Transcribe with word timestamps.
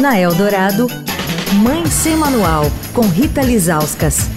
Na 0.00 0.16
Eldorado, 0.16 0.86
Mãe 1.60 1.84
Sem 1.86 2.14
Manual, 2.14 2.62
com 2.94 3.00
Rita 3.00 3.42
Lizauskas. 3.42 4.28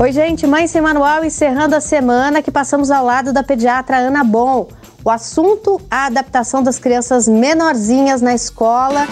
Oi, 0.00 0.10
gente, 0.10 0.48
Mãe 0.48 0.66
Sem 0.66 0.80
Manual 0.82 1.24
encerrando 1.24 1.76
a 1.76 1.80
semana 1.80 2.42
que 2.42 2.50
passamos 2.50 2.90
ao 2.90 3.04
lado 3.04 3.32
da 3.32 3.44
pediatra 3.44 3.98
Ana 3.98 4.24
Bom. 4.24 4.66
O 5.04 5.10
assunto, 5.10 5.80
a 5.88 6.06
adaptação 6.06 6.60
das 6.60 6.76
crianças 6.76 7.28
menorzinhas 7.28 8.20
na 8.20 8.34
escola. 8.34 9.06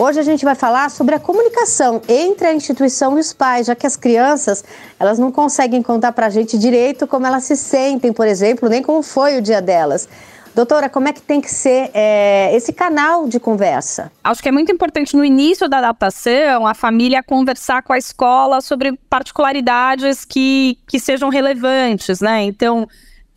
Hoje 0.00 0.18
a 0.18 0.24
gente 0.24 0.44
vai 0.44 0.56
falar 0.56 0.90
sobre 0.90 1.14
a 1.14 1.20
comunicação 1.20 2.02
entre 2.08 2.48
a 2.48 2.54
instituição 2.54 3.16
e 3.16 3.20
os 3.20 3.32
pais, 3.32 3.68
já 3.68 3.76
que 3.76 3.86
as 3.86 3.94
crianças 3.94 4.64
elas 4.98 5.16
não 5.16 5.30
conseguem 5.30 5.80
contar 5.80 6.10
para 6.10 6.26
a 6.26 6.30
gente 6.30 6.58
direito 6.58 7.06
como 7.06 7.24
elas 7.24 7.44
se 7.44 7.54
sentem, 7.54 8.12
por 8.12 8.26
exemplo, 8.26 8.68
nem 8.68 8.82
como 8.82 9.00
foi 9.00 9.38
o 9.38 9.40
dia 9.40 9.62
delas. 9.62 10.08
Doutora, 10.54 10.88
como 10.88 11.08
é 11.08 11.12
que 11.12 11.22
tem 11.22 11.40
que 11.40 11.50
ser 11.50 11.90
é, 11.94 12.54
esse 12.54 12.72
canal 12.72 13.28
de 13.28 13.38
conversa? 13.38 14.10
Acho 14.22 14.42
que 14.42 14.48
é 14.48 14.52
muito 14.52 14.72
importante 14.72 15.16
no 15.16 15.24
início 15.24 15.68
da 15.68 15.78
adaptação 15.78 16.66
a 16.66 16.74
família 16.74 17.22
conversar 17.22 17.82
com 17.82 17.92
a 17.92 17.98
escola 17.98 18.60
sobre 18.60 18.98
particularidades 19.08 20.24
que, 20.24 20.78
que 20.88 20.98
sejam 20.98 21.28
relevantes, 21.28 22.20
né? 22.20 22.42
Então, 22.42 22.88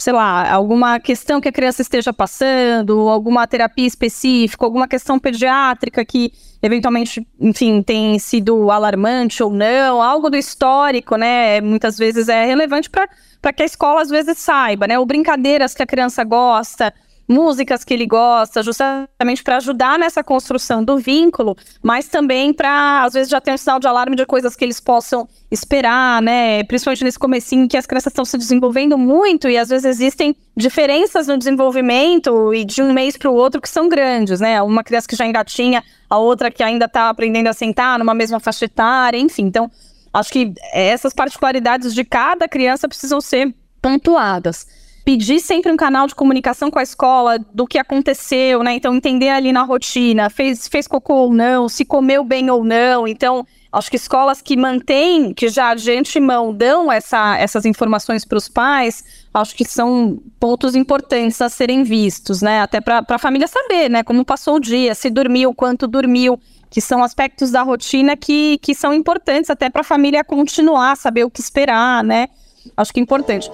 sei 0.04 0.12
lá, 0.12 0.52
alguma 0.52 1.00
questão 1.00 1.40
que 1.40 1.48
a 1.48 1.52
criança 1.52 1.82
esteja 1.82 2.12
passando, 2.12 3.08
alguma 3.08 3.48
terapia 3.48 3.88
específica, 3.88 4.66
alguma 4.66 4.86
questão 4.86 5.18
pediátrica 5.18 6.04
que 6.04 6.34
eventualmente, 6.62 7.26
enfim, 7.40 7.82
tem 7.82 8.20
sido 8.20 8.70
alarmante 8.70 9.42
ou 9.42 9.50
não, 9.50 10.02
algo 10.02 10.30
do 10.30 10.36
histórico, 10.36 11.16
né? 11.16 11.62
Muitas 11.62 11.98
vezes 11.98 12.28
é 12.28 12.44
relevante 12.44 12.90
para 12.90 13.54
que 13.54 13.64
a 13.64 13.66
escola 13.66 14.02
às 14.02 14.10
vezes 14.10 14.38
saiba, 14.40 14.88
né? 14.88 15.00
Ou 15.00 15.06
brincadeiras 15.06 15.74
que 15.74 15.82
a 15.82 15.88
criança 15.88 16.22
gosta, 16.26 16.94
músicas 17.28 17.84
que 17.84 17.94
ele 17.94 18.06
gosta, 18.06 18.62
justamente 18.62 19.44
para 19.44 19.58
ajudar 19.58 19.98
nessa 19.98 20.24
construção 20.24 20.84
do 20.84 20.98
vínculo, 20.98 21.56
mas 21.82 22.08
também 22.08 22.54
para, 22.54 23.04
às 23.04 23.14
vezes, 23.14 23.30
já 23.30 23.40
ter 23.40 23.54
um 23.54 23.58
sinal 23.58 23.80
de 23.80 23.88
alarme 23.88 24.16
de 24.16 24.26
coisas 24.26 24.56
que 24.56 24.64
eles 24.64 24.80
possam 24.80 25.28
esperar, 25.50 26.22
né? 26.22 26.64
Principalmente 26.64 27.04
nesse 27.04 27.20
comecinho 27.20 27.68
que 27.68 27.78
as 27.78 27.86
crianças 27.86 28.12
estão 28.12 28.26
se 28.26 28.38
desenvolvendo 28.38 28.98
muito 28.98 29.48
e 29.48 29.58
às 29.58 29.70
vezes 29.70 29.86
existem 29.86 30.36
diferenças 30.56 31.28
no 31.28 31.38
desenvolvimento 31.38 32.54
e 32.54 32.66
de 32.66 32.82
um 32.82 32.94
mês 32.94 33.16
para 33.18 33.30
o 33.30 33.36
outro 33.36 33.62
que 33.62 33.70
são 33.70 33.88
grandes, 33.88 34.40
né? 34.40 34.62
Uma 34.62 34.84
criança 34.84 35.08
que 35.08 35.16
já 35.16 35.26
engatinha, 35.26 35.84
a 36.10 36.18
outra 36.18 36.52
que 36.52 36.62
ainda 36.62 36.86
está 36.86 37.10
aprendendo 37.10 37.48
a 37.48 37.54
sentar 37.54 37.98
numa 37.98 38.14
mesma 38.14 38.40
faixa 38.40 38.66
etária, 38.66 39.18
enfim. 39.18 39.44
Então, 39.44 39.72
acho 40.12 40.32
que 40.32 40.54
essas 40.74 41.14
particularidades 41.14 41.94
de 41.94 42.04
cada 42.04 42.48
criança 42.48 42.88
precisam 42.88 43.22
ser 43.22 43.54
pontuadas 43.82 44.68
pedir 45.04 45.40
sempre 45.40 45.72
um 45.72 45.78
canal 45.78 46.08
de 46.08 46.16
comunicação 46.16 46.72
com 46.72 46.80
a 46.80 46.84
escola 46.84 47.38
do 47.54 47.68
que 47.68 47.78
aconteceu, 47.78 48.64
né? 48.64 48.74
Então, 48.74 48.96
entender 48.96 49.30
ali 49.30 49.52
na 49.52 49.64
rotina, 49.64 50.30
fez, 50.30 50.68
fez 50.68 50.88
cocô 50.88 51.14
ou 51.16 51.34
não, 51.34 51.68
se 51.68 51.84
comeu 51.84 52.24
bem 52.24 52.50
ou 52.50 52.64
não. 52.64 53.08
Então, 53.08 53.46
acho 53.72 53.90
que 53.90 53.98
escolas 53.98 54.42
que 54.42 54.56
mantêm, 54.56 55.34
que 55.34 55.50
já 55.50 55.76
de 55.76 55.92
antemão 55.92 56.54
dão 56.54 56.92
essa, 56.92 57.38
essas 57.38 57.66
informações 57.66 58.24
para 58.24 58.38
os 58.38 58.48
pais, 58.48 59.04
acho 59.34 59.56
que 59.56 59.66
são 59.66 60.22
pontos 60.40 60.76
importantes 60.76 61.42
a 61.42 61.50
serem 61.50 61.84
vistos, 61.84 62.42
né? 62.42 62.62
Até 62.62 62.80
para 62.80 63.04
a 63.08 63.20
família 63.20 63.48
saber, 63.48 63.90
né? 63.90 64.04
Como 64.04 64.24
passou 64.24 64.56
o 64.56 64.60
dia, 64.60 64.96
se 64.96 65.10
dormiu, 65.10 65.54
quanto 65.54 65.86
dormiu, 65.86 66.40
que 66.70 66.80
são 66.80 67.04
aspectos 67.04 67.52
da 67.52 67.62
rotina 67.62 68.16
que, 68.16 68.58
que 68.60 68.74
são 68.74 68.94
importantes 68.94 69.50
até 69.50 69.70
para 69.70 69.82
a 69.82 69.84
família 69.84 70.24
continuar, 70.24 70.96
saber 70.96 71.26
o 71.26 71.30
que 71.30 71.42
esperar, 71.42 72.04
né? 72.04 72.30
Acho 72.78 72.94
que 72.94 73.02
é 73.02 73.04
importante. 73.04 73.52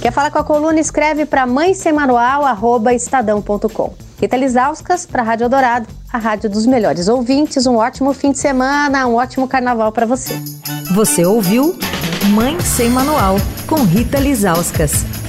Quer 0.00 0.12
falar 0.12 0.30
com 0.30 0.38
a 0.38 0.44
coluna? 0.44 0.80
Escreve 0.80 1.26
para 1.26 1.46
mãesemanual.estadão.com. 1.46 3.92
Rita 4.18 4.36
Lisauskas 4.36 5.06
para 5.06 5.22
a 5.22 5.24
Rádio 5.24 5.48
Dourado, 5.48 5.86
a 6.12 6.18
rádio 6.18 6.50
dos 6.50 6.66
melhores 6.66 7.06
ouvintes. 7.08 7.66
Um 7.66 7.76
ótimo 7.76 8.12
fim 8.12 8.32
de 8.32 8.38
semana, 8.38 9.06
um 9.06 9.14
ótimo 9.14 9.46
carnaval 9.46 9.92
para 9.92 10.06
você. 10.06 10.34
Você 10.94 11.24
ouviu 11.24 11.78
Mãe 12.34 12.58
Sem 12.60 12.90
Manual, 12.90 13.36
com 13.66 13.82
Rita 13.82 14.18
Lisauskas. 14.18 15.19